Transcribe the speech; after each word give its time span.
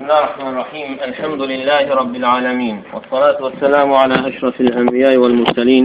بسم 0.00 0.08
الله 0.08 0.24
الرحمن 0.24 0.52
الرحيم. 0.56 0.90
الحمد 1.08 1.42
لله 1.52 1.84
رب 2.00 2.14
العالمين. 2.16 2.76
والصلاة 2.94 3.38
والسلام 3.44 3.92
على 3.92 4.16
أشرف 4.28 4.60
الأنبياء 4.60 5.16
والمرسلين 5.16 5.84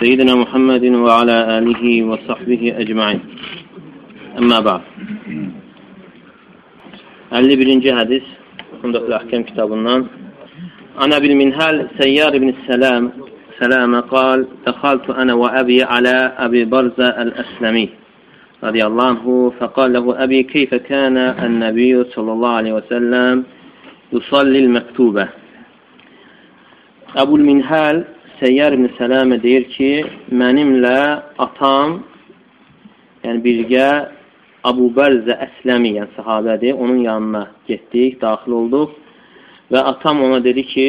سيدنا 0.00 0.34
محمد 0.34 0.84
وعلى 0.84 1.36
آله 1.58 1.84
وصحبه 2.08 2.62
أجمعين. 2.82 3.20
أما 4.40 4.58
بعد. 4.60 4.82
51. 7.30 7.92
hadis 7.92 8.24
Umdatul 8.82 9.12
Ahkam 9.12 9.44
kitabından 9.44 10.08
An 10.96 11.10
Abil 11.12 11.36
Minhal 11.36 11.88
Seyyar 12.00 12.32
ibn 12.32 12.48
Selam 12.66 13.12
Selama 13.60 14.00
قال 14.08 14.48
دخلت 14.66 15.10
أنا 15.10 15.34
وأبي 15.34 15.82
على 15.82 16.32
أبي 16.38 16.64
برزة 16.64 17.08
الأسلمي. 17.22 18.03
radıyallahu 18.64 19.06
anhu 19.06 19.54
fekal 19.58 19.94
lehu 19.94 20.10
abi 20.24 20.46
keyfe 20.46 20.78
kana 20.82 21.36
en 21.44 21.60
nebiyyü 21.60 22.04
sallallahu 22.14 22.56
aleyhi 22.60 22.76
ve 22.76 22.86
sellem 22.88 23.44
yusallil 24.12 24.68
mektube. 24.68 25.28
Ebul 27.22 27.40
Minhal 27.40 28.04
Seyyar 28.40 28.72
ibn 28.72 28.88
Selame 28.98 29.42
deyir 29.42 29.64
ki, 29.74 29.90
mənimlə 30.40 31.22
atam, 31.38 32.02
yəni 33.22 33.42
birgə 33.44 33.88
Abu 34.66 34.88
Bərzə 34.96 35.36
Əsləmi, 35.46 35.92
yəni 35.98 36.10
sahabədir, 36.16 36.74
onun 36.74 36.98
yanına 37.04 37.44
getdik, 37.68 38.18
daxil 38.20 38.56
olduq 38.58 38.96
və 39.70 39.84
atam 39.92 40.22
ona 40.26 40.40
dedi 40.44 40.64
ki, 40.72 40.88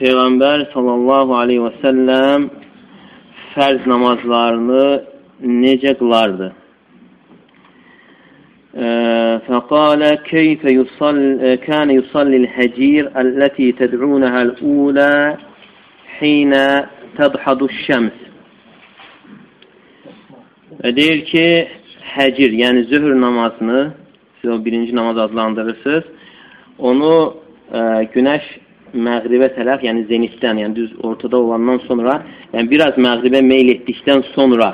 Peyğəmbər 0.00 0.70
sallallahu 0.72 1.36
aleyhi 1.42 1.66
və 1.66 1.74
səlləm 1.82 2.48
fərz 3.52 3.84
namazlarını 3.86 5.13
necə 5.43 5.93
qılardı? 5.99 6.53
فقال 9.47 10.15
كيف 10.15 10.63
يصل 10.63 11.55
كان 11.55 11.89
يصلي 11.89 12.37
الهجير 12.37 13.11
التي 13.21 13.71
تدعونها 13.71 14.41
الأولى 14.41 15.37
حين 16.19 16.53
تضحض 17.17 17.63
الشمس 17.63 18.17
Və 20.79 20.93
deyir 20.95 21.25
ki, 21.27 21.45
həcir, 22.15 22.53
yəni 22.55 22.85
zöhr 22.87 23.11
namazını, 23.21 23.81
siz 24.39 24.51
o 24.51 24.65
birinci 24.65 24.95
namaz 24.95 25.17
adlandırırsınız, 25.17 26.05
onu 26.79 27.09
ə, 27.73 27.81
günəş 28.13 28.45
məğribə 28.95 29.49
tərəf, 29.57 29.83
yəni 29.83 30.05
zenitdən, 30.07 30.61
yəni 30.63 30.77
düz 30.77 30.93
ortada 31.03 31.35
olandan 31.35 31.81
sonra, 31.83 32.21
yəni 32.53 32.71
biraz 32.71 32.95
məğribə 32.95 33.41
meyl 33.43 33.73
etdikdən 33.73 34.23
sonra 34.37 34.69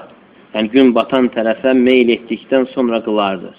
yəni 0.54 0.70
gün 0.74 0.94
batan 0.94 1.28
tərəfə 1.34 1.74
meyl 1.74 2.08
etdikdən 2.16 2.68
sonra 2.74 3.00
qılardı. 3.06 3.52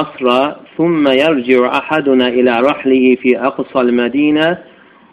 Asra 0.00 0.40
thumma 0.76 1.12
yarci'u 1.14 1.64
ahaduna 1.64 2.30
ila 2.30 2.62
rahlihi 2.62 3.16
fi 3.22 3.30
aqsal 3.38 3.92
Madinə 4.00 4.48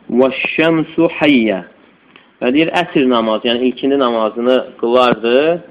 və 0.10 0.30
şəmsu 0.56 1.10
hayya. 1.20 1.66
Və 2.42 2.54
deyir, 2.54 2.70
əsr 2.82 3.08
namazı, 3.10 3.48
yəni 3.50 3.70
ilkini 3.70 4.00
namazını 4.00 4.58
qılardı. 4.82 5.64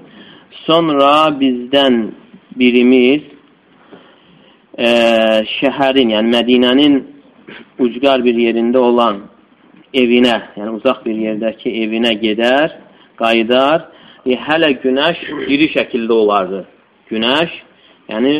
Sonra 0.67 1.31
bizdən 1.41 2.11
birimiz 2.59 3.23
e, 4.79 4.89
şəhərin, 5.59 6.11
yəni 6.15 6.33
Mədinənin 6.37 6.99
ucqar 7.79 8.25
bir 8.27 8.35
yerində 8.47 8.83
olan 8.83 9.23
evinə, 9.95 10.37
yəni 10.59 10.75
uzaq 10.79 11.05
bir 11.07 11.17
yerdəki 11.27 11.73
evinə 11.85 12.13
gedər 12.21 12.86
qayıdar. 13.21 13.89
E, 14.27 14.35
hələ 14.47 14.73
günəş 14.83 15.23
diri 15.49 15.71
şəkildə 15.77 16.13
olardı. 16.13 16.65
Günəş, 17.11 17.53
yəni 18.11 18.35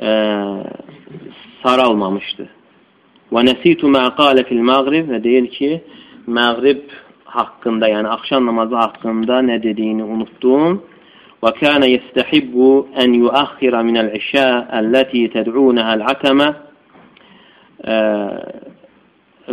e, 0.00 0.10
saralmamışdı. 1.62 2.48
Və 3.34 3.42
nəsitu 3.48 3.90
mə 3.90 4.04
qalə 4.18 4.46
fil 4.48 4.62
məğrib 4.70 5.10
və 5.12 5.20
deyir 5.24 5.48
ki, 5.56 5.70
məğrib 6.26 6.90
haqqında, 7.36 7.88
yəni 7.94 8.08
axşam 8.16 8.46
namazı 8.46 8.76
haqqında 8.84 9.40
nə 9.50 9.62
dediyini 9.62 10.04
unutdum. 10.04 10.82
Və 11.44 11.50
kənə 11.58 11.90
yəstəhibbu 11.90 12.68
ən 13.02 13.16
yuaxira 13.18 13.82
minəl 13.84 14.14
işə 14.16 14.44
əlləti 14.78 15.26
təd'unəhəl 15.34 16.04
atəmə 16.12 16.46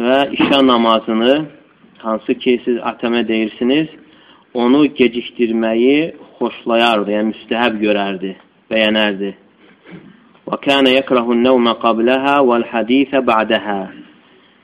və 0.06 0.20
işə 0.38 0.60
namazını 0.68 1.34
hansı 2.04 2.36
ki 2.44 2.54
siz 2.66 2.78
atəmə 2.92 3.26
deyirsiniz, 3.28 3.90
onu 4.54 4.86
gecikdirməyi 4.98 6.14
xoşlayardı, 6.38 7.12
yəni 7.16 7.32
müstəhəb 7.32 7.78
görərdi, 7.82 8.34
bəyənərdi. 8.72 9.32
Və 10.48 10.58
kənə 10.66 10.96
yəkrahun 10.98 11.44
nəvmə 11.46 11.78
qabləhə 11.84 12.40
vəl-hədisə 12.50 13.22
ba'dəhə. 13.28 13.82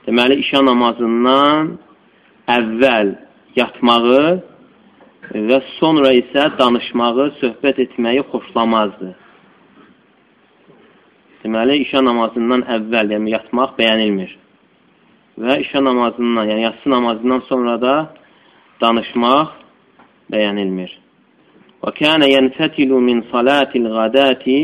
Deməli, 0.08 0.40
işə 0.42 0.60
namazından 0.64 1.72
əvvəl 2.48 3.14
yatmağı 3.56 4.26
və 5.48 5.60
sonra 5.78 6.12
isə 6.16 6.48
danışmağı, 6.58 7.30
söhbət 7.40 7.80
etməyi 7.86 8.24
xoşlamazdı. 8.32 9.14
Deməli, 11.44 11.78
işə 11.86 12.02
namazından 12.04 12.66
əvvəl, 12.76 13.14
yəni 13.16 13.32
yatmaq 13.36 13.76
bəyənilmir. 13.78 14.34
Və 15.38 15.60
işə 15.62 15.80
namazından, 15.84 16.48
yəni 16.50 16.66
yatsı 16.66 16.90
namazından 16.90 17.44
sonra 17.48 17.76
da 17.80 17.94
danışmaq 18.82 19.57
bəyənilmir. 20.31 20.91
Və 21.83 21.91
kənə 21.99 22.29
yənfətilu 22.31 22.99
min 23.01 23.23
salatil 23.31 23.89
qadati 23.97 24.59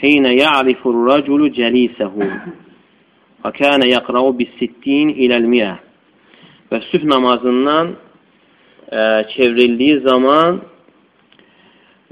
حين 0.00 0.24
يعرف 0.24 0.80
الرجل 0.86 1.52
جليسه 1.52 2.12
وكان 3.44 3.82
يقرأ 3.96 4.30
بالستين 4.30 5.08
إلى 5.10 5.36
المئة 5.36 5.76
və 6.70 6.78
sübh 6.86 7.02
namazından 7.10 7.88
ə, 8.94 9.26
çevrildiyi 9.32 9.96
zaman 10.06 10.60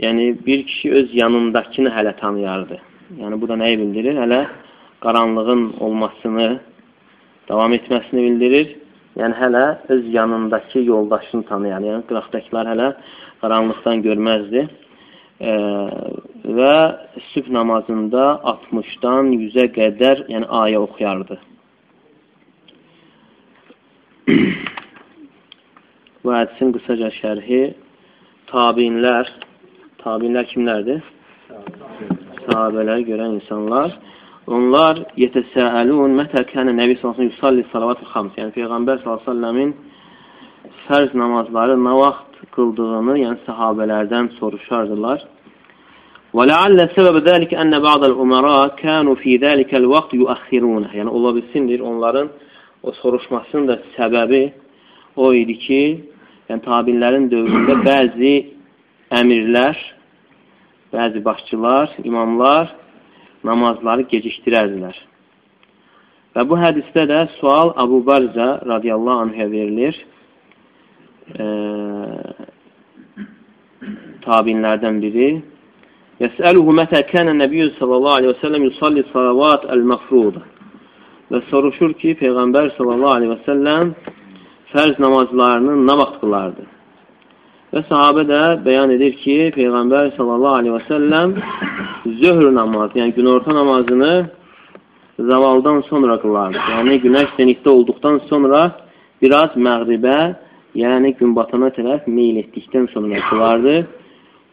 yəni 0.02 0.24
bir 0.46 0.64
kişi 0.66 0.90
öz 0.92 1.14
yanındakını 1.14 1.92
hələ 1.94 2.16
tanıyardı. 2.18 2.80
Yəni 3.20 3.38
bu 3.40 3.48
da 3.48 3.54
nəyi 3.54 3.78
bildirir? 3.78 4.18
Hələ 4.18 4.40
qaranlığın 5.00 5.62
olmasını, 5.78 6.48
davam 7.48 7.74
etməsini 7.78 8.24
bildirir 8.26 8.74
yəni 9.19 9.35
hələ 9.41 9.65
öz 9.93 10.03
yanındakı 10.13 10.79
yoldaşını 10.79 11.43
tanıyar. 11.51 11.81
Yəni 11.89 12.03
qıraqdakılar 12.09 12.71
hələ 12.73 12.89
qaranlıqdan 13.41 14.03
görməzdi. 14.07 14.67
E, 15.41 15.53
və 16.57 16.75
sübh 17.31 17.49
namazında 17.57 18.23
60-dan 18.53 19.31
100-ə 19.37 19.67
qədər 19.77 20.25
yəni 20.33 20.47
ayə 20.63 20.77
oxuyardı. 20.85 21.39
Bu 26.23 26.31
hədisin 26.31 26.71
qısaca 26.75 27.09
şərhi 27.19 27.63
tabinlər, 28.51 29.27
tabinlər 30.03 30.45
kimlərdir? 30.53 31.01
Sahabələr 32.45 33.03
görən 33.09 33.39
insanlar. 33.39 33.91
Onlar 34.51 35.05
yetəsəəlun 35.15 36.17
mətə 36.19 36.43
kənə 36.49 36.73
Nəbi 36.75 36.97
sallallahu 36.99 37.29
yusalli 37.29 37.63
salavatı 37.71 38.05
xams. 38.11 38.33
Yəni 38.35 38.51
Peyğəmbər 38.57 39.03
sallallahu 39.03 39.73
fərz 40.87 41.13
namazları 41.15 41.77
nə 41.79 41.93
vaxt 41.95 42.41
qıldığını, 42.55 43.15
yəni 43.23 43.39
sahabələrdən 43.47 44.33
soruşardılar. 44.39 45.23
Və 46.35 46.47
ləallə 46.49 46.89
səbəbə 46.95 47.21
dəlikə 47.23 47.59
ənə 47.61 47.79
ba'dəl 47.83 48.15
umara 48.19 48.73
kənu 48.79 49.15
fi 49.21 49.37
dəlikəl 49.39 49.87
vaxt 49.91 50.15
yuəxirunə. 50.17 50.91
Yəni 50.97 51.09
ola 51.17 51.33
bilsindir 51.37 51.79
onların 51.79 52.31
o 52.83 52.91
soruşmasının 52.99 53.67
da 53.69 53.79
səbəbi 53.95 54.43
o 55.15 55.31
idi 55.33 55.55
ki, 55.65 55.81
yəni 56.49 56.65
tabinlərin 56.67 57.29
dövründə 57.31 57.79
bəzi 57.87 58.35
əmirlər, 59.19 59.77
bəzi 60.91 61.21
başçılar, 61.23 61.93
imamlar 62.03 62.73
namazları 63.47 64.07
gecikdirərdilər. 64.11 64.95
Və 66.33 66.45
bu 66.49 66.57
hədisdə 66.57 67.05
də 67.09 67.19
sual 67.37 67.73
Abu 67.83 68.01
Barzə 68.07 68.49
radiyallahu 68.65 69.27
anhə 69.27 69.49
verilir. 69.51 69.97
E, 71.37 71.45
tabinlərdən 74.25 74.97
biri. 75.03 75.29
Yəsəluhu 76.23 76.73
mətə 76.79 77.03
kənə 77.09 77.35
nəbiyyü 77.37 77.73
sallallahu 77.77 78.19
aleyhi 78.19 78.33
və 78.33 78.41
səlləm 78.41 78.67
yusalli 78.69 79.05
salavat 79.11 79.67
əl-məfruda. 79.75 80.43
Və 81.31 81.41
soruşur 81.49 81.93
ki, 82.01 82.15
Peyğəmbər 82.21 82.71
sallallahu 82.77 83.17
aleyhi 83.17 83.33
və 83.33 83.41
səlləm 83.47 83.93
fərz 84.73 84.99
namazlarını 85.01 85.77
nə 85.87 85.97
vaxt 86.01 86.19
qılardı? 86.21 86.65
Və 87.73 87.81
sahabə 87.89 88.21
də 88.29 88.39
bəyan 88.61 88.91
edir 88.93 89.15
ki, 89.17 89.35
Peyğəmbər 89.55 90.11
sallallahu 90.13 90.57
aleyhi 90.59 90.75
və 90.75 90.83
səlləm 90.91 91.31
zöhr 92.19 92.51
namazı, 92.53 92.99
yəni 92.99 93.15
günorta 93.15 93.55
namazını 93.55 94.13
zavaldan 95.19 95.81
sonra 95.89 96.19
qılardı. 96.21 96.61
Yəni 96.75 96.99
günəş 97.05 97.33
zenikdə 97.39 97.69
olduqdan 97.73 98.21
sonra 98.29 98.61
biraz 99.25 99.57
məğribə, 99.57 100.19
yəni 100.77 101.15
gün 101.17 101.33
batana 101.33 101.73
tərəf 101.73 102.05
meyl 102.05 102.43
etdikdən 102.43 102.91
sonra 102.93 103.25
qılardı. 103.31 103.75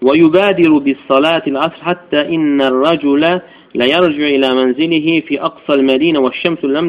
Və 0.01 0.17
yubadiru 0.17 0.81
bis 0.85 1.01
salatil 1.09 1.61
asr 1.61 1.81
hatta 1.91 2.25
innar 2.25 2.73
racula 2.73 3.33
la 3.77 3.87
yarju 3.95 4.27
ila 4.37 4.55
manzilihi 4.55 5.21
fi 5.29 5.37
aqsal 5.49 5.85
madina 5.85 6.25
və 6.25 6.33
şemsu 6.41 6.73
lam. 6.73 6.89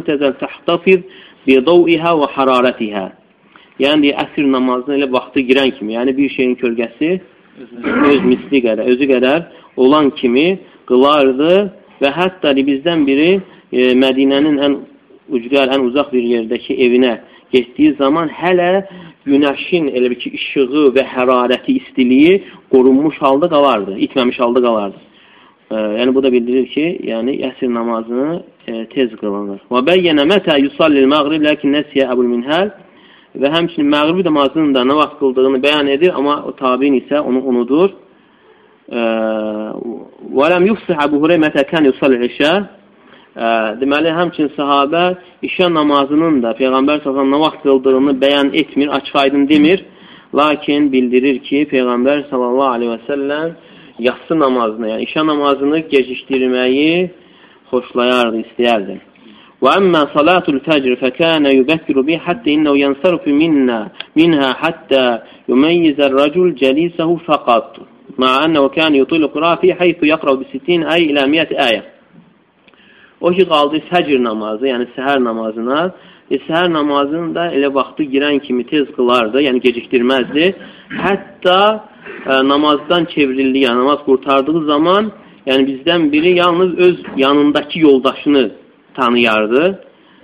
Yəni 3.80 4.04
deyir, 4.04 4.18
əsr 4.24 4.48
namazına 4.52 4.98
elə 5.00 5.08
vaxtı 5.12 5.46
girən 5.48 5.72
kimi, 5.78 5.96
yəni 5.96 6.16
bir 6.18 6.30
şeyin 6.30 6.56
kölgəsi 6.60 7.12
öz 8.12 8.22
misli 8.26 8.62
qədər, 8.66 8.84
özü 8.94 9.08
qədər 9.14 9.44
olan 9.78 10.12
kimi 10.20 10.60
qılardı 10.90 11.54
və 12.02 12.12
hətta 12.18 12.54
bizdən 12.58 13.06
biri 13.08 13.32
e, 13.72 13.94
Mədinənin 14.04 14.60
ən 14.66 14.78
ucqar, 15.32 15.72
ən 15.72 15.86
uzaq 15.88 16.12
bir 16.14 16.24
yerdəki 16.36 16.76
evinə 16.86 17.20
getdiyi 17.52 17.96
zaman 18.00 18.30
hələ 18.30 18.86
günəşin 19.28 19.92
elə 19.96 20.10
bir 20.12 20.20
ki, 20.24 20.34
işığı 20.40 20.92
və 20.98 21.06
hərarəti, 21.14 21.78
istiliyi 21.82 22.44
qorunmuş 22.74 23.18
halda 23.22 23.50
qalardı, 23.50 23.98
itməmiş 24.08 24.40
halda 24.40 24.62
qalardı. 24.68 25.02
E, 25.72 25.76
yəni 25.76 26.16
bu 26.16 26.24
da 26.24 26.32
bildirir 26.34 26.68
ki, 26.76 26.86
yəni 27.12 27.38
əsr 27.50 27.74
namazını 27.74 28.44
e, 28.68 28.86
tez 28.94 29.14
qılınır. 29.22 29.62
Və 29.72 29.84
bəyyənə 29.90 30.26
mətə 30.34 30.58
yusallil 30.66 31.08
məğrib, 31.14 31.46
ləkin 31.48 31.78
nəsiyə 31.78 32.10
əbul 32.14 32.30
minhəl 32.36 32.74
və 33.40 33.52
həmçinin 33.56 33.88
məğribi 33.92 34.26
namazının 34.28 34.74
da 34.76 34.84
nə 34.88 34.96
vaxt 34.98 35.20
qıldığını 35.22 35.62
bəyan 35.64 35.88
edir, 35.96 36.12
amma 36.16 36.42
o 36.48 36.52
tabin 36.56 36.98
isə 37.00 37.20
onu 37.20 37.42
unudur. 37.52 37.94
Və 40.38 40.48
ləm 40.54 40.68
yufsih 40.68 41.00
Əbu 41.06 41.22
Hureymətə 41.24 41.64
kən 41.70 41.88
yusalli 41.88 42.28
işə 42.28 42.52
deməli, 43.80 44.12
həmçinin 44.12 44.52
sahabə 44.58 45.06
işə 45.48 45.72
namazının 45.72 46.42
da 46.44 46.52
Peyğəmbər 46.60 47.04
s.ə.v 47.04 47.28
nə 47.32 47.40
vaxt 47.46 47.64
qıldığını 47.64 48.18
bəyan 48.24 48.52
etmir, 48.62 48.92
açıq 48.98 49.16
aydın 49.24 49.48
demir. 49.50 49.86
Lakin 50.36 50.92
bildirir 50.92 51.40
ki, 51.48 51.68
Peyğəmbər 51.72 52.28
s.ə.v 52.30 53.56
yatsı 54.00 54.40
namazını, 54.40 54.88
yəni 54.90 55.06
işə 55.06 55.24
namazını 55.28 55.80
gecikdirməyi 55.92 57.12
xoşlayardı, 57.72 58.44
istəyərdi. 58.46 58.96
وأما 59.61 60.09
صلاة 60.15 60.43
الفجر 60.49 60.97
فكان 60.97 61.47
يبكر 61.47 62.01
به 62.01 62.19
حتى 62.19 62.55
إنه 62.55 62.79
ينصرف 62.79 63.29
منا 63.29 63.89
منها 64.17 64.53
حتى 64.53 65.19
يميز 65.49 66.01
الرجل 66.01 66.55
جليسه 66.55 67.17
فقط 67.17 67.77
مع 68.19 68.45
أنه 68.45 68.69
كان 68.69 68.95
يطيل 68.95 69.25
القراءة 69.25 69.61
فيه 69.61 69.75
حيث 69.75 69.97
يقرأ 70.03 70.35
بستين 70.35 70.83
آية 70.83 71.11
إلى 71.11 71.27
مئة 71.27 71.69
آية 71.71 71.97
O 73.21 73.31
ki, 73.33 73.47
qaldı 73.49 73.79
fəcr 73.89 74.21
namazı, 74.21 74.67
yəni 74.69 74.87
səhər 74.93 75.23
namazına. 75.25 75.87
E, 76.29 76.37
səhər 76.45 76.67
namazını 76.69 77.31
da 77.35 77.47
elə 77.57 77.71
vaxtı 77.73 78.05
girən 78.13 78.43
kimi 78.45 78.67
tez 78.69 78.91
qılardı, 78.97 79.41
yəni 79.47 79.63
gecikdirməzdi. 79.65 80.51
Hətta 81.01 81.61
e, 82.27 82.35
namazdan 82.49 83.09
çevrildi, 83.15 83.63
yəni 83.65 83.81
namaz 83.81 84.05
qurtardığı 84.09 84.65
zaman, 84.67 85.09
yəni 85.49 85.65
bizdən 85.71 86.11
biri 86.13 86.35
yalnız 86.37 86.79
öz 86.89 87.03
yanındakı 87.17 87.79
yoldaşını 87.79 88.51
tanıyardı, 88.97 89.65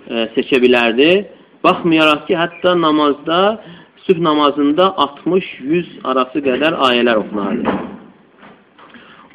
e, 0.09 0.27
seçə 0.37 0.61
bilərdi. 0.65 1.11
Baxmayaraq 1.65 2.27
ki, 2.27 2.37
hətta 2.43 2.75
namazda, 2.81 3.39
sübh 4.07 4.21
namazında 4.29 4.93
60-100 5.07 5.99
arası 6.05 6.39
qədər 6.49 6.79
ayələr 6.89 7.25
oxunardı. 7.25 7.81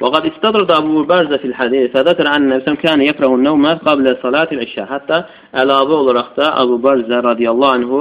وقد 0.00 0.26
استدرد 0.26 0.70
أبو 0.70 1.02
برزة 1.02 1.36
في 1.36 1.44
الحديث 1.44 1.90
فذكر 1.90 2.26
أن 2.26 2.52
النبي 2.52 2.76
كان 2.76 3.00
يكره 3.02 3.34
النوم 3.34 3.66
قبل 3.66 4.16
صلاة 4.22 4.48
العشاء. 4.52 4.86
Hətta 4.86 5.16
əlavə 5.52 5.94
olaraq 6.02 6.36
da 6.36 6.52
Abu 6.62 6.78
Barzə 6.78 7.18
radiyallahu 7.18 7.72
anhu 7.78 8.00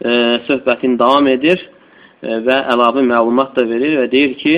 e, 0.00 0.10
söhbətin 0.48 0.96
davam 0.98 1.26
edir 1.28 1.60
e, 2.22 2.40
və 2.46 2.56
əlavə 2.72 3.04
məlumat 3.04 3.52
da 3.56 3.66
verir 3.68 4.00
və 4.00 4.06
deyir 4.14 4.34
ki, 4.40 4.56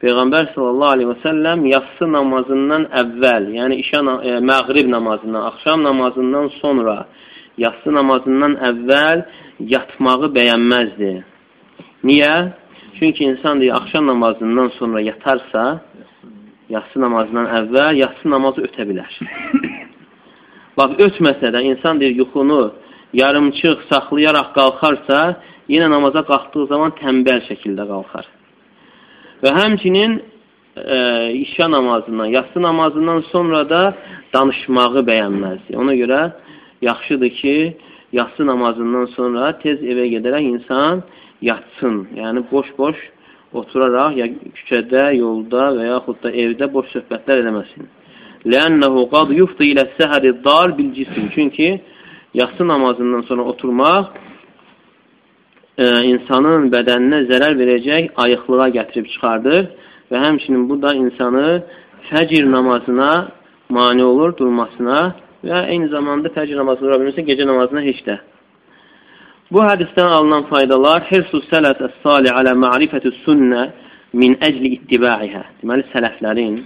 Peyğəmbər 0.00 0.54
sallallahu 0.54 0.94
aleyhi 0.94 1.10
və 1.10 1.18
səlləm 1.26 1.64
yatsı 1.68 2.06
namazından 2.08 2.86
əvvəl, 3.02 3.50
yəni 3.58 3.76
işə, 3.82 4.00
e, 4.00 4.38
məğrib 4.50 4.88
namazından, 4.88 5.42
axşam 5.50 5.82
namazından 5.84 6.48
sonra 6.60 6.94
yatsı 7.60 7.92
namazından 7.92 8.56
əvvəl 8.70 9.26
yatmağı 9.74 10.32
bəyənməzdi. 10.38 11.12
Niyə? 12.08 12.32
Çünki 12.98 13.24
insan 13.24 13.60
deyir, 13.60 13.76
axşam 13.76 14.06
namazından 14.06 14.72
sonra 14.78 15.00
yatarsa, 15.00 15.66
yatsı 16.68 17.00
namazından 17.00 17.52
əvvəl 17.60 18.00
yatsı 18.00 18.30
namazı 18.30 18.64
ötə 18.70 18.88
bilər. 18.88 19.12
Bax, 20.78 20.96
ötməsə 21.06 21.52
də 21.52 21.64
insan 21.74 22.00
deyir, 22.00 22.16
yuxunu 22.24 22.72
yarımçıq 23.12 23.84
saxlayaraq 23.92 24.52
qalxarsa, 24.58 25.22
yenə 25.68 25.92
namaza 25.92 26.24
qalxdığı 26.32 26.70
zaman 26.72 26.96
tənbəl 27.04 27.44
şəkildə 27.52 27.84
qalxar. 27.92 28.39
Və 29.42 29.52
həmçinin 29.56 30.18
e, 30.76 30.98
işə 31.44 31.70
namazından, 31.70 32.26
yatsı 32.26 32.62
namazından 32.62 33.20
sonra 33.32 33.62
da 33.68 33.82
danışmağı 34.34 35.04
bəyənməzdir. 35.10 35.76
Ona 35.76 35.94
görə 35.94 36.20
yaxşıdır 36.82 37.30
ki, 37.40 37.76
yatsı 38.12 38.46
namazından 38.46 39.06
sonra 39.16 39.52
tez 39.62 39.82
evə 39.82 40.08
gedərək 40.14 40.44
insan 40.54 41.02
yatsın. 41.42 42.06
Yəni, 42.16 42.44
boş-boş 42.52 42.96
oturaraq, 43.52 44.16
ya 44.20 44.28
küçədə, 44.56 45.10
yolda 45.16 45.70
və 45.78 45.88
yaxud 45.88 46.20
da 46.22 46.32
evdə 46.44 46.70
boş 46.72 46.92
söhbətlər 46.94 47.42
eləməsin. 47.44 47.88
Lənnəhu 48.46 49.08
qad 49.12 49.32
yufdu 49.36 49.66
ilə 49.72 49.88
səhəri 49.98 50.32
dar 50.44 50.76
bil 50.78 50.92
cisim. 50.94 51.30
Çünki 51.34 51.80
yatsı 52.34 52.68
namazından 52.68 53.22
sonra 53.28 53.42
oturmaq 53.42 54.06
e, 55.80 55.86
insanın 56.12 56.68
bədəninə 56.74 57.24
zərər 57.30 57.56
verəcək 57.60 58.10
ayıqlığa 58.24 58.68
gətirib 58.76 59.08
çıxardır 59.14 59.60
və 60.12 60.22
həmçinin 60.24 60.66
bu 60.68 60.80
da 60.82 60.94
insanı 60.94 61.62
fəcr 62.10 62.50
namazına 62.50 63.12
mani 63.76 64.04
olur 64.04 64.36
durmasına 64.36 65.00
və 65.44 65.62
eyni 65.72 65.88
zamanda 65.88 66.32
fəcr 66.34 66.58
namazına 66.60 66.86
dura 66.86 66.98
bilmirsə, 67.00 67.24
gecə 67.24 67.46
namazına 67.48 67.84
heç 67.86 68.02
də. 68.08 68.18
Bu 69.50 69.62
hədisdən 69.66 70.10
alınan 70.16 70.44
faydalar 70.50 71.06
Hirsus 71.08 71.46
sələf 71.50 71.80
əs-salih 71.86 72.34
alə 72.40 72.52
ma'rifətü 72.64 73.14
sünnə 73.24 73.70
min 74.20 74.36
əcli 74.46 74.76
ittiba'ihə. 74.76 75.42
Deməli, 75.62 75.86
sələflərin, 75.94 76.60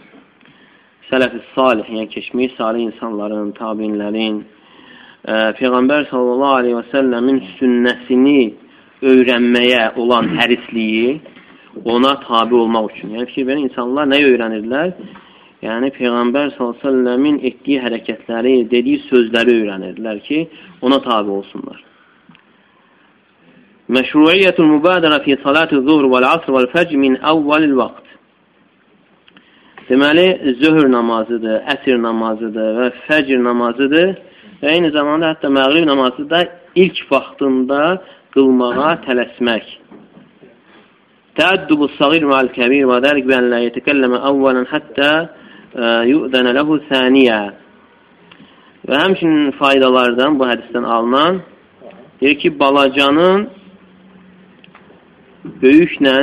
sələf-i 1.11 1.41
salih, 1.55 1.89
yəni 1.97 2.11
keçmiş 2.13 2.59
salih 2.59 2.85
insanların, 2.89 3.55
tabinlərin, 3.61 4.43
ə, 4.43 5.55
Peyğəmbər 5.61 6.11
sallallahu 6.11 6.59
aleyhi 6.61 6.77
və 6.81 6.85
səlləmin 6.93 7.41
sünnəsini 7.57 8.39
öyrənməyə 9.13 9.95
olan 10.01 10.31
hərisliyi 10.39 11.21
ona 11.85 12.15
tabi 12.21 12.55
olmaq 12.55 12.91
üçün. 12.93 13.15
Yəni, 13.17 13.27
fikir 13.31 13.47
verin, 13.47 13.69
insanlar 13.69 14.07
nə 14.11 14.21
öyrənirlər? 14.29 14.93
Yəni, 15.65 15.91
Peyğəmbər 15.97 16.53
s.ə.v-in 16.55 17.41
etdiyi 17.49 17.81
hərəkətləri, 17.85 18.55
dediyi 18.71 19.03
sözləri 19.09 19.59
öyrənirlər 19.61 20.21
ki, 20.27 20.41
ona 20.87 21.01
tabi 21.05 21.35
olsunlar. 21.39 21.81
Məşruiyyətul 23.95 24.71
mübadərə 24.79 25.21
fi 25.25 25.37
salati 25.43 25.77
zuhr 25.87 26.09
vəl-asr 26.13 26.53
vəl-fəcr 26.57 27.01
min 27.01 27.19
əvvəlil 27.33 27.75
vaxt. 27.81 28.05
Deməli, 29.91 30.29
zöhr 30.63 30.89
namazıdır, 30.89 31.59
əsr 31.75 31.99
namazıdır 32.01 32.79
və 32.79 32.87
fəcr 33.05 33.43
namazıdır 33.45 34.15
və 34.63 34.71
eyni 34.73 34.89
zamanda 34.95 35.35
hətta 35.35 35.51
məğrib 35.53 35.85
namazı 35.91 36.25
da 36.31 36.47
ilk 36.81 37.03
vaxtında 37.11 37.81
qılmağa 38.35 38.93
tələsmək. 39.07 39.65
Təəddübü 41.39 41.89
sagir 41.99 42.27
ma'al 42.31 42.51
kəbir 42.55 42.87
və 42.91 43.01
dəlik 43.03 43.27
bən 43.31 43.49
lə 43.53 43.65
yetəkəlləmə 43.69 44.21
əvvələn 44.31 44.69
həttə 44.71 45.11
yu'dənə 46.11 46.55
ləhu 46.59 46.79
səniyə. 46.91 47.41
Və 48.87 49.01
həmçinin 49.01 49.55
faydalardan 49.59 50.39
bu 50.39 50.47
hədisdən 50.51 50.87
alınan 50.97 51.41
deyir 52.21 52.39
ki, 52.43 52.51
balacanın 52.61 53.49
böyüklə 55.63 56.17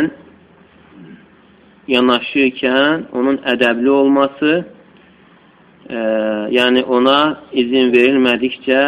yanaşırkən 1.91 3.09
onun 3.17 3.39
ədəbli 3.53 3.89
olması, 3.89 4.51
e, 5.89 5.99
yəni 6.57 6.83
ona 6.85 7.17
izin 7.51 7.91
verilmədikcə 7.95 8.83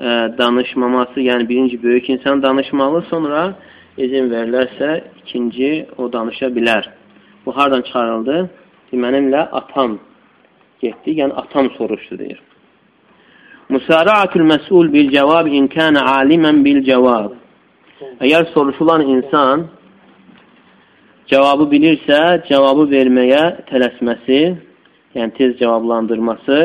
ə, 0.00 0.38
danışmaması, 0.38 1.20
yəni 1.20 1.48
birinci 1.48 1.82
böyük 1.82 2.10
insan 2.10 2.42
danışmalı, 2.42 3.02
sonra 3.10 3.54
izin 3.96 4.30
verilərsə 4.32 5.00
ikinci 5.22 5.86
o 5.98 6.12
danışa 6.12 6.46
bilər. 6.56 6.88
Bu 7.46 7.56
hardan 7.56 7.82
çıxarıldı? 7.82 8.50
Mənimlə 8.92 9.48
atam 9.52 9.98
getdi, 10.80 11.10
yəni 11.20 11.32
atam 11.32 11.70
soruşdu 11.78 12.18
deyir. 12.18 12.40
Musara'atul 13.68 14.46
məsul 14.52 14.92
bil 14.92 15.10
cavab 15.10 15.46
in 15.46 15.68
kana 15.68 16.02
aliman 16.16 16.64
bil 16.64 16.82
cavab. 16.84 17.36
Əgər 18.24 18.48
soruşulan 18.54 19.04
insan 19.14 19.68
cavabı 21.30 21.68
bilirsə, 21.70 22.20
cavabı 22.48 22.88
verməyə 22.90 23.42
tələsməsi, 23.70 24.40
yəni 25.14 25.36
tez 25.36 25.58
cavablandırması 25.60 26.58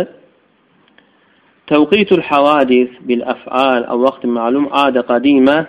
توقيت 1.70 2.12
الحوادث 2.12 2.88
بالأفعال 3.00 3.84
أو 3.84 4.00
وقت 4.00 4.26
معلوم 4.26 4.68
عادة 4.72 5.00
قديمة 5.00 5.66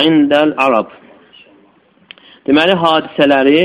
عند 0.00 0.32
العرب 0.32 0.86
Deməli, 2.48 2.72
hadisələri 2.72 3.58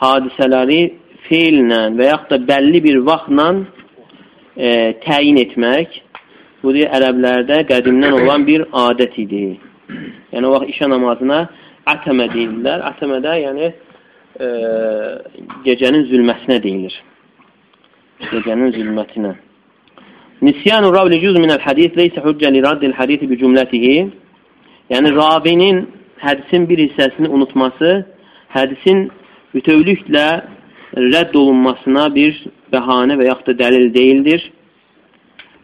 hadisələri 0.00 0.78
feillə 1.26 1.80
və 1.98 2.06
yaxud 2.08 2.32
da 2.32 2.38
bəlli 2.48 2.80
bir 2.86 2.96
vaxtla 3.06 3.44
e, 4.56 4.70
təyin 5.04 5.36
etmək 5.42 5.98
bu 6.62 6.72
deyə 6.74 6.88
ərəblərdə 6.96 7.60
qədimdən 7.68 8.16
olan 8.22 8.48
bir 8.48 8.64
adət 8.86 9.20
idi. 9.20 9.44
Yəni 10.32 10.48
o 10.48 10.54
vaxt 10.56 10.72
işə 10.72 10.88
namazına 10.94 11.42
ətəmə 11.92 12.30
deyirlər. 12.32 12.86
Ətəmədə 12.94 13.36
yəni 13.44 13.68
e, 13.68 14.50
gecənin 15.68 16.08
zülməsinə 16.08 16.58
deyilir. 16.66 16.96
Gecənin 18.32 18.72
zülmətinə. 18.80 19.36
Nisyanu 20.41 20.93
ravli 20.93 21.19
cüz 21.23 21.35
minəl 21.41 21.61
hədis 21.63 21.95
leysə 21.97 22.21
hüccə 22.25 22.51
li 22.53 22.61
raddil 22.61 22.93
hədisi 22.93 23.29
bi 23.29 23.39
cümlətihi 23.41 23.97
Yəni 24.87 25.11
ravinin 25.15 25.81
hədisin 26.23 26.67
bir 26.69 26.79
hissəsini 26.79 27.27
unutması 27.27 27.89
hədisin 28.55 29.09
bütövlüklə 29.55 30.27
rədd 31.13 31.35
olunmasına 31.35 32.05
bir 32.15 32.37
bəhanə 32.73 33.17
və 33.19 33.27
yaxud 33.27 33.49
da 33.51 33.55
dəlil 33.63 33.89
deyildir. 33.97 34.45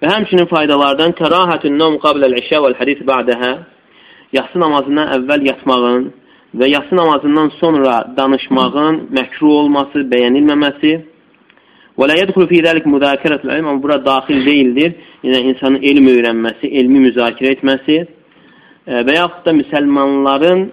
Və 0.01 0.12
həmçinin 0.12 0.50
faydalardan 0.51 1.15
kərahətün 1.20 1.80
nom 1.80 1.96
qabləl-işə 2.03 2.60
vəl-hədis 2.65 3.06
ba'dəhə 3.08 3.53
yatsı 4.36 4.60
namazından 4.60 5.13
əvvəl 5.18 5.48
yatmağın 5.48 6.12
və 6.60 6.70
yatsı 6.75 7.00
namazından 7.00 7.50
sonra 7.62 7.96
danışmağın 8.18 9.00
məkruh 9.15 9.56
olması, 9.62 10.03
bəyənilməməsi 10.12 10.94
və 11.97 12.09
la 12.09 12.19
yədxulu 12.21 12.50
fi 12.51 12.62
zəlik 12.65 12.85
müzakirətul 12.89 13.53
ilm 13.55 13.67
amma 13.71 13.83
bura 13.83 14.00
daxil 14.05 14.45
deyildir. 14.45 14.95
Yəni 15.23 15.53
insanın 15.53 15.81
elm 15.89 16.07
öyrənməsi, 16.15 16.71
elmi 16.79 17.03
müzakirə 17.07 17.55
etməsi 17.57 18.00
və 18.88 19.17
yaxud 19.19 19.45
da 19.45 19.53
müsəlmanların 19.62 20.63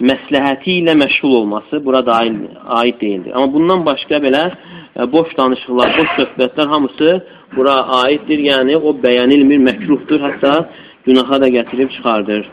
məsləhəti 0.00 0.80
ilə 0.82 0.94
məşğul 1.00 1.34
olması 1.40 1.80
bura 1.84 2.02
dair, 2.06 2.34
aid 2.80 3.00
deyildir. 3.00 3.32
Amma 3.34 3.52
bundan 3.52 3.84
başqa 3.86 4.20
belə 4.20 4.42
e, 4.96 5.12
boş 5.12 5.32
danışıqlar, 5.38 5.94
boş 5.98 6.10
söhbətlər 6.18 6.68
hamısı 6.68 7.10
bura 7.56 7.76
aiddir. 8.02 8.42
Yəni 8.50 8.76
o 8.76 8.92
bəyənilmir, 9.04 9.62
məkruhdur, 9.70 10.20
hətta 10.20 10.52
günaha 11.06 11.40
da 11.40 11.48
gətirib 11.48 11.92
çıxardır. 11.96 12.48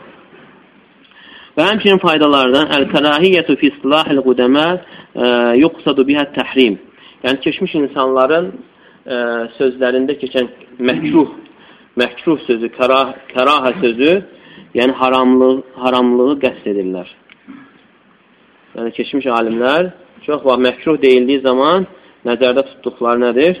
Və 1.56 1.68
həmçinin 1.68 2.00
faydalardan 2.02 2.72
əl-kərahiyyətu 2.76 3.58
fi 3.60 3.70
istilahil 3.74 4.24
qudəmə 4.28 4.66
e, 4.74 5.26
yuqsadu 5.60 6.06
bihə 6.08 6.26
təhrim. 6.36 6.80
Yəni 7.24 7.40
keçmiş 7.40 7.74
insanların 7.80 8.52
ə, 8.52 8.54
e, 9.08 9.18
sözlərində 9.58 10.18
keçən 10.20 10.50
məkruh, 10.78 11.34
məkruh 12.00 12.40
sözü, 12.46 12.68
kərah, 12.78 13.14
kərahə 13.32 13.74
sözü, 13.80 14.14
yəni 14.76 14.96
haramlıq, 15.00 15.62
haramlığı 15.84 16.40
qəsd 16.44 16.72
edirlər 16.74 17.12
yəni 18.74 18.90
keçmiş 18.96 19.26
alimlər 19.38 19.92
çox 20.26 20.42
vaxt 20.46 20.62
məhkruh 20.66 20.98
deyildiyi 21.02 21.40
zaman 21.46 21.86
nəzərdə 22.26 22.64
tutduqları 22.70 23.20
nədir? 23.26 23.60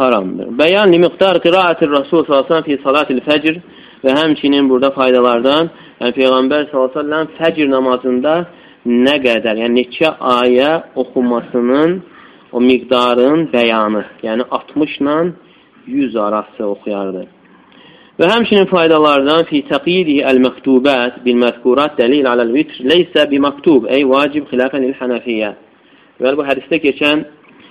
Haramdır. 0.00 0.48
Bəyan 0.60 0.92
li 0.92 0.98
miqdar 1.04 1.40
qiraətir 1.44 1.90
Rasul 1.92 2.24
sallallahu 2.26 2.66
fi 2.68 2.78
salatil 2.84 3.20
fəcr 3.28 3.60
və 4.04 4.16
həmçinin 4.20 4.68
burada 4.70 4.90
faydalardan 4.96 5.70
yəni 6.00 6.16
Peyğəmbər 6.18 6.70
sallallahu 6.72 7.36
fəcr 7.38 7.70
namazında 7.76 8.34
nə 8.86 9.16
qədər, 9.26 9.60
yəni 9.62 9.74
neçə 9.80 10.14
ayə 10.36 10.70
oxumasının 11.02 12.00
o 12.52 12.60
miqdarın 12.60 13.48
bəyanı, 13.54 14.04
yəni 14.26 14.46
60 14.50 14.96
ilə 15.00 15.18
100 15.86 16.16
arası 16.16 16.66
oxuyardı. 16.66 17.26
Və 18.20 18.28
həmçinin 18.28 18.66
faydalardan 18.68 19.46
fi 19.48 19.62
təqidi 19.70 20.18
əl-məktubət 20.28 21.22
bil-məzkurat 21.24 21.94
dəlil 21.96 22.26
aləl-vitr 22.28 22.82
leysə 22.90 23.24
bi-məktub, 23.30 23.86
ey 23.88 24.04
vacib 24.04 24.44
xilafən 24.50 24.84
il-hənəfiyyə. 24.90 25.50
Və 26.20 26.34
bu 26.36 26.44
hədisdə 26.44 26.82
keçən 26.84 27.24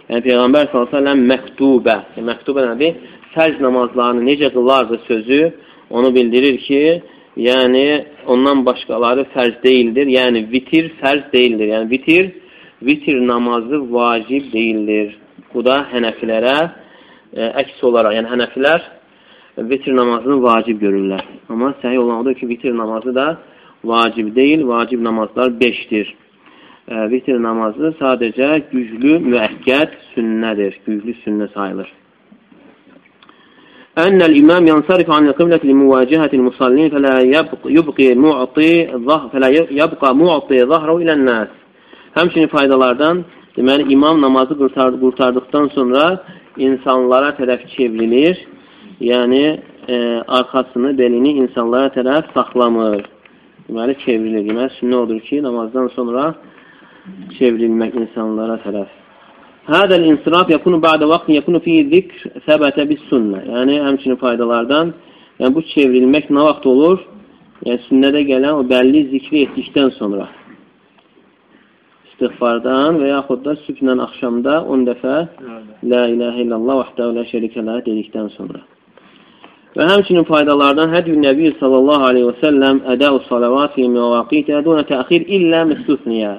yəni 0.09 0.23
Peyğəmbər 0.25 0.71
s.ə.v 0.71 1.13
məktubə, 1.31 1.97
məktubə 2.31 2.65
nədir? 2.71 2.97
Fərz 3.35 3.61
namazlarını 3.61 4.25
necə 4.25 4.49
qılardı 4.55 4.97
sözü 5.07 5.41
onu 5.89 6.09
bildirir 6.15 6.57
ki, 6.65 6.81
yəni 7.37 7.85
ondan 8.27 8.65
başqaları 8.65 9.27
fərz 9.35 9.61
deyildir. 9.63 10.09
Yəni 10.17 10.47
vitir 10.51 10.89
fərz 11.01 11.29
deyildir. 11.33 11.75
Yəni 11.75 11.89
vitir, 11.93 12.31
vitir 12.82 13.26
namazı 13.26 13.92
vacib 13.92 14.52
deyildir. 14.52 15.16
Bu 15.54 15.64
da 15.64 15.84
hənəfilərə 15.92 16.58
ə, 16.64 17.48
əks 17.62 17.82
olaraq, 17.86 18.16
yəni 18.18 18.32
hənəfilər 18.32 18.82
vitr 19.58 19.94
namazını 19.96 20.42
vacib 20.42 20.82
görürlər. 20.82 21.22
Amma 21.48 21.74
səhih 21.82 21.98
olan 22.02 22.22
odur 22.22 22.34
ki, 22.34 22.48
vitr 22.48 22.74
namazı 22.76 23.14
da 23.14 23.26
vacib 23.84 24.34
deyil, 24.36 24.66
vacib 24.68 25.02
namazlar 25.02 25.50
5-dir. 25.60 26.14
E, 26.88 26.94
vitr 27.10 27.42
namazı 27.42 27.94
sadəcə 28.00 28.50
güclü, 28.72 29.18
müəkkəd 29.30 29.98
sünnədir, 30.14 30.80
güclü 30.86 31.14
sünnə 31.26 31.52
sayılır. 31.54 31.92
أن 34.06 34.22
الإمام 34.30 34.66
ينصرف 34.72 35.10
عن 35.10 35.26
القبلة 35.26 35.60
لمواجهة 35.64 36.30
المصلين 36.38 36.90
فلا 36.90 37.14
يبقى 37.78 38.14
معطي 38.14 38.72
فلا 39.32 39.48
يبقى 39.82 40.16
معطي 40.16 40.58
ظهره 40.64 40.96
إلى 40.96 41.12
الناس. 41.12 41.48
Həmçinin 42.17 42.49
faydalardan 42.55 43.23
deməli 43.57 43.91
imam 43.93 44.21
namazı 44.21 44.57
qurtardıqdan 44.57 45.67
sonra 45.75 46.03
insanlara 46.57 47.29
tərəf 47.39 47.67
çevrilir 47.75 48.37
yəni 49.01 49.43
e, 49.87 49.97
arxasını, 50.27 50.97
belini 50.97 51.31
insanlara 51.43 51.89
tərəf 51.95 52.33
saxlamır. 52.33 53.05
Deməli, 53.69 53.95
çevrilir. 54.05 54.45
Deməli, 54.49 54.71
sünnə 54.79 55.03
odur 55.03 55.19
ki, 55.27 55.41
namazdan 55.45 55.89
sonra 55.95 56.33
çevrilmək 57.37 57.95
insanlara 58.03 58.57
tərəf. 58.65 58.89
Hədəl 59.69 60.07
insiraf 60.09 60.49
yakunu 60.49 60.81
ba'da 60.81 61.07
vaxtin 61.09 61.37
yakunu 61.37 61.61
fi 61.65 61.83
zikr 61.91 62.41
səbətə 62.47 62.87
bis 62.89 63.01
sünnə. 63.11 63.43
Yəni, 63.53 63.77
həmçinin 63.85 64.17
faydalardan 64.23 64.93
yəni, 65.39 65.53
bu 65.55 65.63
çevrilmək 65.73 66.31
nə 66.33 66.49
vaxt 66.49 66.65
olur? 66.73 67.05
Yəni, 67.67 67.85
sünnədə 67.87 68.25
gələn 68.31 68.61
o 68.63 68.65
bəlli 68.73 69.05
zikri 69.13 69.45
etdikdən 69.47 69.93
sonra. 70.01 70.27
İstiğfardan 72.19 72.97
və 72.99 73.13
yaxud 73.13 73.45
da 73.45 73.53
sübhlə 73.63 73.93
axşamda 74.03 74.57
10 74.75 74.81
dəfə 74.89 75.13
La 75.91 76.01
ilahə 76.11 76.41
illallah 76.43 76.81
vəhdəhu 76.81 77.13
la 77.15 77.23
şərikə 77.29 77.63
dedikdən 77.85 78.27
sonra. 78.33 78.59
Və 79.77 79.87
həmçinin 79.87 80.27
faydalardan 80.27 80.91
hədü 80.91 81.15
Nəbi 81.15 81.53
sallallahu 81.61 82.09
aleyhi 82.09 82.27
və 82.27 82.35
səlləm 82.43 82.83
ədəu 82.95 83.21
salavat 83.29 83.71
fi 83.77 83.87
məvaqitə 83.87 84.59
dunə 84.67 84.83
təxir 84.91 85.23
illə 85.37 85.63
müstüsniyə. 85.71 86.35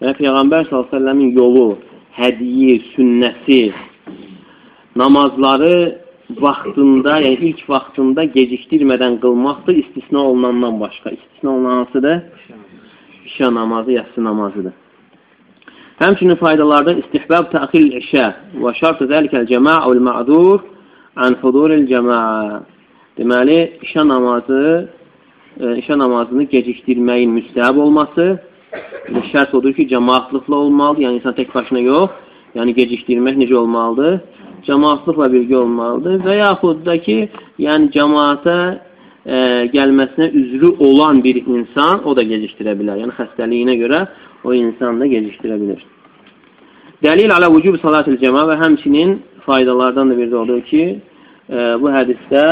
Və 0.00 0.16
Peyğəmbər 0.22 0.70
sallallahu 0.70 0.88
aleyhi 0.88 0.96
və 0.96 0.96
səlləmin 0.96 1.30
yolu, 1.36 1.68
hədiyi, 2.16 2.80
sünnəsi, 2.96 3.62
namazları 4.96 5.78
vaxtında, 6.40 7.20
yəni 7.26 7.50
ilk 7.50 7.66
vaxtında 7.68 8.24
gecikdirmədən 8.38 9.20
qılmaqdır 9.20 9.84
istisna 9.84 10.28
olunandan 10.28 10.80
başqa. 10.80 11.10
İstisna 11.10 11.50
olunan 11.50 11.84
hansıdır? 11.84 12.22
İşə 13.26 13.54
namazı, 13.54 13.92
yatsı 13.92 14.24
namazıdır. 14.24 14.72
Həmçinin 16.00 16.38
faydalardan 16.40 17.02
istihbəb 17.02 17.50
təxil 17.52 17.90
işə 18.00 18.26
və 18.62 18.70
şartı 18.78 19.08
zəlikəl 19.10 19.44
cəma' 19.50 19.80
və 19.84 19.98
ma'dur 20.06 20.62
ən 21.26 21.36
huduril 21.42 21.84
cəmaa. 21.90 22.62
Deməli, 23.18 23.58
işə 23.84 24.06
namazı, 24.08 24.62
işə 25.82 25.98
namazını 26.00 26.46
gecikdirməyin 26.54 27.34
müstəhəb 27.36 27.76
olması 27.84 28.26
şərt 29.30 29.54
odur 29.58 29.74
ki, 29.74 29.88
cəmaatlıqla 29.92 30.54
olmalıdır. 30.54 31.02
Yəni, 31.04 31.20
insan 31.20 31.34
tək 31.38 31.52
başına 31.54 31.80
yox. 31.84 32.10
Yəni, 32.56 32.74
gecikdirmək 32.78 33.40
necə 33.42 33.56
olmalıdır? 33.60 34.20
Cəmaatlıqla 34.68 35.28
birgə 35.34 35.56
olmalıdır. 35.62 36.20
Və 36.26 36.36
yaxud 36.40 36.84
da 36.86 36.96
ki, 37.02 37.18
yəni, 37.66 37.90
cəmaata 37.96 38.56
e, 39.29 39.37
gəlməsinə 39.73 40.29
üzrü 40.41 40.71
olan 40.87 41.23
bir 41.23 41.41
insan 41.45 42.05
o 42.05 42.15
da 42.15 42.23
gecikdirə 42.23 42.75
bilər. 42.79 43.01
Yəni, 43.03 43.15
xəstəliyinə 43.19 43.75
görə 43.83 44.05
o 44.43 44.53
insan 44.53 44.99
da 45.01 45.09
gecikdirə 45.09 45.59
bilir. 45.61 45.83
Dəlil 47.03 47.33
alə 47.35 47.51
vücub 47.53 47.77
salatil 47.81 48.17
cəma 48.21 48.45
və 48.49 48.59
həmçinin 48.63 49.19
faydalardan 49.45 50.11
da 50.11 50.17
biri 50.17 50.31
də 50.33 50.41
odur 50.41 50.61
ki, 50.71 50.83
e, 51.49 51.57
bu 51.81 51.93
hədisdə 51.93 52.45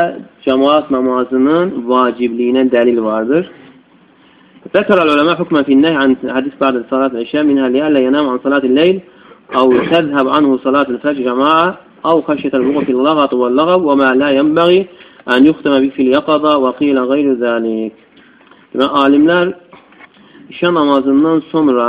cəmaat 0.45 0.91
namazının 0.93 1.83
vacibliyinə 1.89 2.69
dəlil 2.73 3.03
vardır. 3.03 3.51
ذكر 4.77 5.03
العلماء 5.03 5.35
حكما 5.35 5.63
في 5.63 5.73
النهي 5.73 5.95
عن 5.95 6.15
حديث 6.35 6.53
بعد 6.61 6.85
صلاة 6.91 7.07
العشاء 7.07 7.43
منها 7.43 7.69
لئلا 7.69 7.99
ينام 7.99 8.29
عن 8.29 8.39
صلاة 8.43 8.63
الليل 8.69 9.01
أو 9.55 9.71
تذهب 9.71 10.27
عنه 10.27 10.57
صلاة 10.57 10.87
الفجر 10.89 11.23
جماعة 11.23 11.77
أو 12.05 12.21
خشية 12.21 12.51
الوقوع 12.53 12.83
في 12.83 12.91
اللغط 12.91 13.33
واللغب 13.33 13.81
وما 13.83 14.13
لا 14.13 14.29
ينبغي 14.29 14.87
ən 15.34 15.48
yuxtəmə 15.48 15.80
bi 15.84 15.90
fil 15.96 16.12
yaqada 16.14 16.54
və 16.62 16.74
qilə 16.78 17.04
qeyri 17.10 17.34
zəlik. 17.42 17.96
Və 18.78 18.86
alimlər 19.02 19.52
işə 20.52 20.70
namazından 20.72 21.42
sonra 21.52 21.88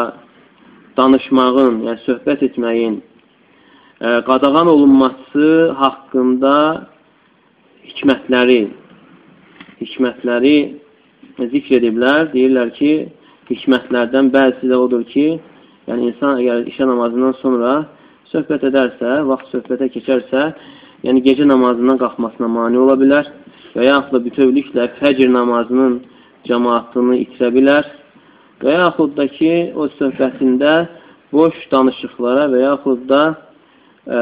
danışmağın, 0.97 1.83
yəni 1.87 2.03
söhbət 2.07 2.43
etməyin 2.49 2.99
ə, 2.99 4.19
qadağan 4.27 4.67
olunması 4.67 5.45
haqqında 5.79 6.55
hikmətləri, 7.87 8.61
hikmətləri 9.79 10.57
zikr 11.53 11.77
ediblər. 11.79 12.27
Deyirlər 12.33 12.73
ki, 12.75 12.91
hikmətlərdən 13.51 14.33
bəzisi 14.33 14.71
də 14.71 14.81
odur 14.85 15.05
ki, 15.13 15.29
yəni 15.87 16.11
insan 16.11 16.41
əgər 16.41 16.67
işə 16.71 16.87
namazından 16.89 17.39
sonra 17.39 17.77
söhbət 18.33 18.67
edərsə, 18.69 19.21
vaxt 19.29 19.55
söhbətə 19.55 19.89
keçərsə, 19.95 20.49
yəni 21.07 21.23
gecə 21.25 21.47
namazından 21.47 21.99
qalxmasına 22.01 22.47
mane 22.51 22.79
ola 22.79 22.95
bilər 22.99 23.29
və 23.75 23.85
yaxud 23.87 24.15
da 24.17 24.23
bütövlüklə 24.27 24.87
fəcr 24.99 25.31
namazının 25.33 25.99
cəmaatını 26.47 27.19
itirə 27.23 27.51
bilər 27.55 27.87
və 28.63 28.75
yaxud 28.75 29.15
da 29.17 29.27
ki, 29.35 29.51
o 29.75 29.87
söhbətində 29.99 30.73
boş 31.31 31.55
danışıqlara 31.71 32.49
və 32.51 32.63
yaxud 32.65 33.05
da 33.11 33.21
ə, 33.29 34.19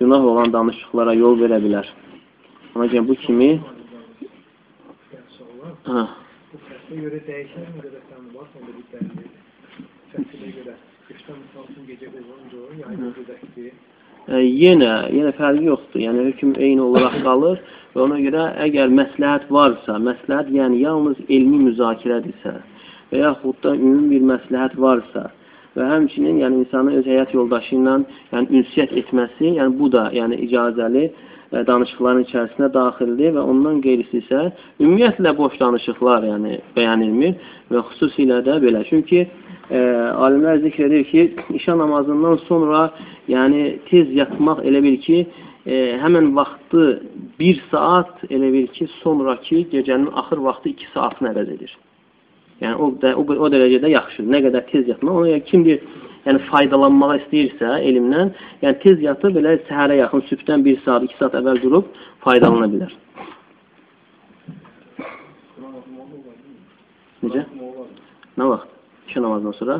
günah 0.00 0.28
olan 0.32 0.52
danışıqlara 0.52 1.14
yol 1.16 1.38
verə 1.40 1.60
bilər. 1.62 1.88
Ona 2.76 2.90
görə 2.92 3.06
bu 3.08 3.16
kimi 3.24 3.50
Hə. 5.86 6.02
Görə 6.90 7.18
dəyişən 7.26 7.76
qədərsən 7.78 8.22
var, 8.34 8.46
onda 8.58 8.72
bir 8.74 8.86
dəlil. 8.90 9.28
Fəslə 10.10 10.48
görə 10.56 10.74
qışda 11.06 11.36
misal 11.38 11.68
üçün 11.70 11.84
gecə 11.90 12.08
qozunca, 12.10 12.62
yayda 12.80 13.10
gedəkdir. 13.18 13.68
E, 13.70 14.05
yenə, 14.34 14.92
yenə 15.14 15.32
fərqi 15.38 15.66
yoxdur. 15.70 16.02
Yəni 16.02 16.28
hökm 16.30 16.54
eyni 16.58 16.82
olaraq 16.82 17.20
qalır 17.26 17.60
və 17.94 18.02
ona 18.04 18.18
görə 18.20 18.48
əgər 18.66 18.92
məsləhət 19.00 19.50
varsa, 19.50 19.98
məsləhət 20.02 20.52
yəni 20.56 20.82
yalnız 20.82 21.20
elmi 21.28 21.62
müzakirədirsə 21.70 22.54
və 23.12 23.22
yaxud 23.22 23.60
da 23.62 23.74
ümumi 23.76 24.16
bir 24.16 24.26
məsləhət 24.32 24.74
varsa 24.82 25.28
və 25.76 25.86
həmçinin 25.92 26.40
yəni 26.42 26.64
insanın 26.64 26.98
öz 27.00 27.06
həyat 27.06 27.32
yoldaşı 27.36 27.76
ilə 27.76 27.96
yəni 28.32 28.60
ünsiyyət 28.60 28.96
etməsi, 29.02 29.54
yəni 29.60 29.78
bu 29.78 29.90
da 29.92 30.08
yəni 30.16 30.40
icazəli 30.48 31.06
danışıqların 31.52 32.24
içərisinə 32.26 32.68
daxildir 32.74 33.34
və 33.36 33.42
ondan 33.52 33.78
qeyrisi 33.84 34.22
isə 34.24 34.48
ümumiyyətlə 34.82 35.32
boş 35.38 35.54
danışıqlar 35.60 36.26
yəni 36.26 36.58
bəyənilmir 36.76 37.36
və 37.70 37.82
xüsusilə 37.90 38.40
də 38.46 38.58
belə. 38.64 38.82
Çünki 38.88 39.26
e, 39.70 39.80
alimlər 40.26 40.60
zikr 40.64 40.86
edir 40.88 41.04
ki, 41.10 41.24
işə 41.58 41.76
namazından 41.78 42.38
sonra 42.46 42.86
yəni 43.30 43.78
tez 43.90 44.12
yatmaq 44.14 44.62
elə 44.68 44.82
bil 44.84 44.98
ki, 45.06 45.24
e, 45.66 45.80
həmən 46.02 46.32
vaxtı 46.36 46.86
bir 47.40 47.62
saat 47.70 48.24
elə 48.30 48.52
bil 48.54 48.70
ki, 48.76 48.88
sonraki 49.02 49.66
gecənin 49.72 50.12
axır 50.22 50.42
vaxtı 50.48 50.74
iki 50.74 50.90
saatını 50.94 51.32
əvəz 51.34 51.54
edir. 51.56 51.76
Yəni 52.62 52.76
o, 52.80 52.92
o, 53.20 53.22
o 53.22 53.48
dərəcədə 53.52 53.90
yaxşıdır. 53.92 54.30
Nə 54.32 54.42
qədər 54.46 54.68
tez 54.70 54.86
yatmaq, 54.88 55.18
ona 55.20 55.32
görə 55.34 55.48
kimdir 55.50 55.82
yəni 56.26 56.42
faydalanmağa 56.50 57.18
istəyirsə 57.20 57.74
elmdən, 57.90 58.32
yəni 58.64 58.80
tez 58.82 59.02
yatıb 59.04 59.36
belə 59.36 59.58
səhərə 59.68 60.00
yaxın 60.00 60.24
sübhdən 60.30 60.64
1 60.66 60.80
saat, 60.86 61.04
2 61.10 61.20
saat 61.20 61.36
əvvəl 61.42 61.60
durub 61.62 61.90
faydalana 62.24 62.70
bilər. 62.72 62.94
Necə? 67.26 67.44
Nə? 68.36 68.48
İşə 69.16 69.22
namazından 69.22 69.52
sonra. 69.52 69.76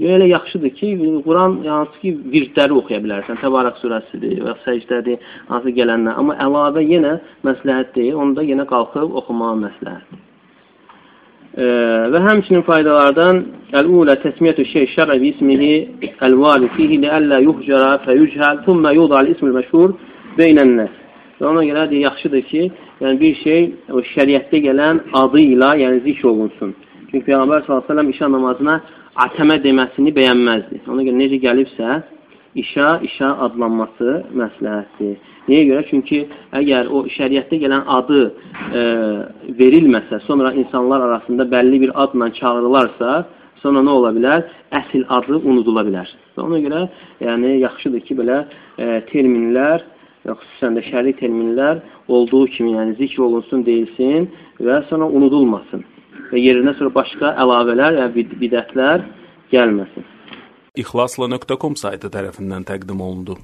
Yəni, 0.00 0.14
elə 0.16 0.26
yaxşıdır 0.28 0.70
ki, 0.70 0.88
Quran 1.24 1.58
hansı 1.64 1.98
ki, 2.00 2.12
virdləri 2.32 2.72
oxuya 2.80 3.00
bilərsən. 3.04 3.36
Təbarək 3.42 3.76
surəsidir 3.82 4.40
və 4.46 4.54
səcdədir, 4.64 5.18
hansı 5.50 5.74
gələnlər. 5.76 6.16
Amma 6.16 6.36
əlavə 6.40 6.80
yenə 6.88 7.18
məsləhət 7.44 7.92
deyil, 7.98 8.16
onu 8.16 8.36
da 8.38 8.46
yenə 8.48 8.64
qalxıb 8.70 9.12
oxumağa 9.20 9.58
məsləhətdir. 9.66 10.24
Və 12.14 12.24
həmçinin 12.30 12.64
faydalardan 12.64 13.44
Əl-ulə 13.76 14.16
təsmiyyətü 14.24 14.64
şey 14.72 14.90
şərə 14.94 15.20
bi 15.20 15.34
ismihi 15.34 15.72
əl-vali 16.24 16.72
fihi 16.78 17.02
ləəllə 17.04 17.42
yuhcərə 17.44 17.92
fəyüchəl 18.06 18.64
thumma 18.64 18.94
yudal 18.96 19.28
ismil 19.28 19.52
məşhur 19.58 19.96
beynənnəs. 20.40 20.94
Və 21.40 21.50
ona 21.52 21.68
görə 21.68 21.84
də 21.92 22.00
yaxşıdır 22.06 22.48
ki, 22.50 22.68
yəni 23.04 23.20
bir 23.20 23.40
şey 23.44 23.72
o 23.92 24.00
şəriətdə 24.14 24.64
gələn 24.70 25.02
adı 25.12 25.44
ilə 25.52 25.74
yəni 25.84 26.06
zikr 26.06 26.30
olunsun. 26.32 26.76
Çünki 27.10 27.24
Peyğəmbər 27.30 27.64
s.ə.v 27.64 28.04
işə 28.12 28.28
namazına 28.28 28.80
atəmə 29.24 29.58
deməsini 29.64 30.12
bəyənməzdi. 30.16 30.82
Ona 30.92 31.06
görə 31.06 31.16
necə 31.16 31.38
gəlibsə, 31.40 32.02
işə, 32.60 32.88
işə 33.08 33.30
adlanması 33.46 34.18
məsləhətdir. 34.36 35.16
Niyə 35.48 35.64
görə? 35.70 35.86
Çünki 35.88 36.20
əgər 36.60 36.90
o 36.92 37.06
şəriətdə 37.14 37.62
gələn 37.64 37.88
adı 37.98 38.20
e, 38.28 38.84
verilməsə, 39.60 40.20
sonra 40.26 40.52
insanlar 40.52 41.06
arasında 41.08 41.48
bəlli 41.48 41.80
bir 41.86 41.96
adla 42.02 42.28
çağırılarsa, 42.40 43.12
sonra 43.62 43.82
nə 43.88 43.98
ola 44.00 44.12
bilər? 44.16 44.44
Əsl 44.76 45.06
adı 45.08 45.40
unudula 45.40 45.86
bilər. 45.88 46.12
Ona 46.38 46.60
görə 46.62 46.86
yəni 47.24 47.58
yaxşıdır 47.64 48.04
ki, 48.04 48.18
belə 48.20 48.42
e, 48.76 49.00
terminlər, 49.08 49.86
xüsusən 50.28 50.76
də 50.76 50.84
şəri 50.90 51.16
terminlər 51.16 51.80
olduğu 52.08 52.46
kimi 52.52 52.76
yəni 52.76 52.98
zikr 53.00 53.24
olunsun, 53.30 53.64
deyilsin 53.64 54.28
və 54.60 54.82
sonra 54.90 55.08
unudulmasın. 55.08 55.86
Və 56.28 56.40
yerinə 56.42 56.74
sonra 56.76 56.92
başqa 56.92 57.32
əlavələr, 57.40 58.02
yəni 58.02 58.26
bidətlər 58.42 59.06
gəlməsin. 59.52 60.04
İxlasla.com 60.78 61.76
saytı 61.80 62.10
tərəfindən 62.12 62.68
təqdim 62.68 63.00
olundu. 63.00 63.38